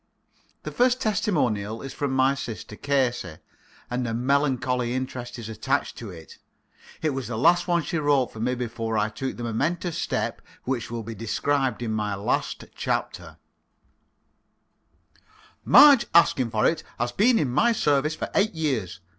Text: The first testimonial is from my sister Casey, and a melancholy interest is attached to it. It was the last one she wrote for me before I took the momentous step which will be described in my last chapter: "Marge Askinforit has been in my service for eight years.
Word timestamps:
The 0.63 0.71
first 0.71 0.99
testimonial 0.99 1.83
is 1.83 1.93
from 1.93 2.09
my 2.11 2.33
sister 2.33 2.75
Casey, 2.75 3.35
and 3.87 4.07
a 4.07 4.15
melancholy 4.15 4.95
interest 4.95 5.37
is 5.37 5.47
attached 5.47 5.95
to 5.97 6.09
it. 6.09 6.39
It 7.03 7.11
was 7.11 7.27
the 7.27 7.37
last 7.37 7.67
one 7.67 7.83
she 7.83 7.99
wrote 7.99 8.33
for 8.33 8.39
me 8.39 8.55
before 8.55 8.97
I 8.97 9.09
took 9.09 9.37
the 9.37 9.43
momentous 9.43 9.99
step 9.99 10.41
which 10.63 10.89
will 10.89 11.03
be 11.03 11.13
described 11.13 11.83
in 11.83 11.91
my 11.91 12.15
last 12.15 12.65
chapter: 12.75 13.37
"Marge 15.63 16.11
Askinforit 16.13 16.81
has 16.97 17.11
been 17.11 17.37
in 17.37 17.51
my 17.51 17.71
service 17.71 18.15
for 18.15 18.31
eight 18.33 18.53
years. 18.55 19.01